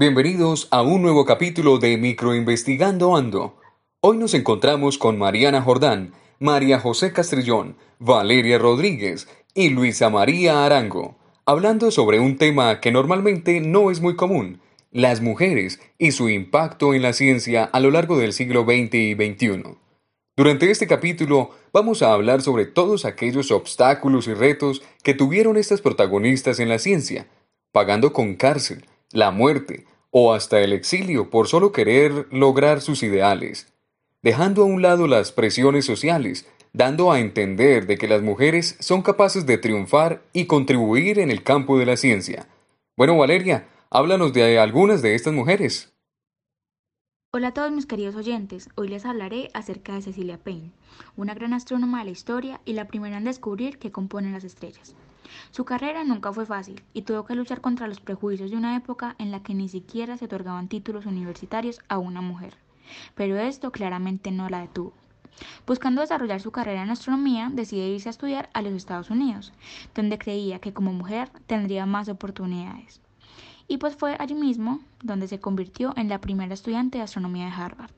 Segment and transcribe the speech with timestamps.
[0.00, 3.58] Bienvenidos a un nuevo capítulo de Microinvestigando Ando.
[4.00, 11.18] Hoy nos encontramos con Mariana Jordán, María José Castrillón, Valeria Rodríguez y Luisa María Arango,
[11.44, 16.94] hablando sobre un tema que normalmente no es muy común, las mujeres y su impacto
[16.94, 19.76] en la ciencia a lo largo del siglo XX y XXI.
[20.34, 25.82] Durante este capítulo vamos a hablar sobre todos aquellos obstáculos y retos que tuvieron estas
[25.82, 27.26] protagonistas en la ciencia,
[27.70, 33.72] pagando con cárcel, la muerte o hasta el exilio por solo querer lograr sus ideales,
[34.22, 39.02] dejando a un lado las presiones sociales, dando a entender de que las mujeres son
[39.02, 42.46] capaces de triunfar y contribuir en el campo de la ciencia.
[42.96, 45.92] Bueno, Valeria, háblanos de algunas de estas mujeres.
[47.32, 50.72] Hola a todos mis queridos oyentes, hoy les hablaré acerca de Cecilia Payne,
[51.16, 54.96] una gran astrónoma de la historia y la primera en descubrir qué componen las estrellas.
[55.50, 59.16] Su carrera nunca fue fácil y tuvo que luchar contra los prejuicios de una época
[59.18, 62.56] en la que ni siquiera se otorgaban títulos universitarios a una mujer,
[63.14, 64.92] pero esto claramente no la detuvo.
[65.66, 69.52] Buscando desarrollar su carrera en astronomía, decide irse a estudiar a los Estados Unidos,
[69.94, 73.00] donde creía que como mujer tendría más oportunidades.
[73.68, 77.52] Y pues fue allí mismo donde se convirtió en la primera estudiante de astronomía de
[77.52, 77.90] Harvard.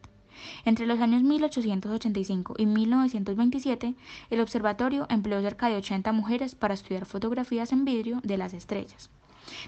[0.65, 3.95] Entre los años 1885 y 1927,
[4.31, 9.11] el observatorio empleó cerca de 80 mujeres para estudiar fotografías en vidrio de las estrellas.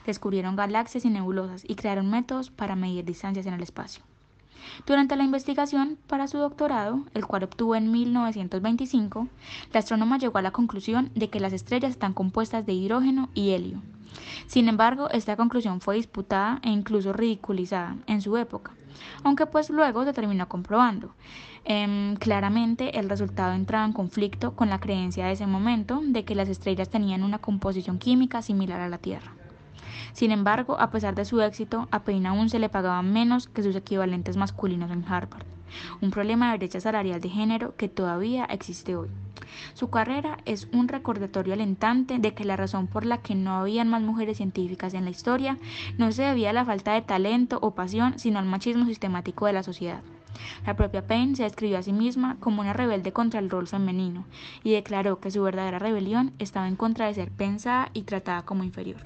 [0.07, 4.05] Descubrieron galaxias y nebulosas y crearon métodos para medir distancias en el espacio.
[4.87, 9.29] Durante la investigación para su doctorado, el cual obtuvo en 1925,
[9.73, 13.51] la astrónoma llegó a la conclusión de que las estrellas están compuestas de hidrógeno y
[13.51, 13.83] helio.
[14.47, 18.73] Sin embargo, esta conclusión fue disputada e incluso ridiculizada en su época,
[19.23, 21.15] aunque pues luego se terminó comprobando.
[21.65, 26.35] Em, claramente el resultado entraba en conflicto con la creencia de ese momento de que
[26.35, 29.33] las estrellas tenían una composición química similar a la Tierra.
[30.13, 33.63] Sin embargo, a pesar de su éxito, a Payne aún se le pagaba menos que
[33.63, 35.47] sus equivalentes masculinos en Harvard,
[36.01, 39.09] un problema de brecha salarial de género que todavía existe hoy.
[39.75, 43.89] Su carrera es un recordatorio alentante de que la razón por la que no habían
[43.89, 45.59] más mujeres científicas en la historia
[45.99, 49.53] no se debía a la falta de talento o pasión, sino al machismo sistemático de
[49.53, 50.03] la sociedad.
[50.67, 54.25] La propia Payne se describió a sí misma como una rebelde contra el rol femenino
[54.63, 58.65] y declaró que su verdadera rebelión estaba en contra de ser pensada y tratada como
[58.65, 59.01] inferior.